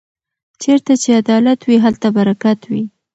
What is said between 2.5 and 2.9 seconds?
وي.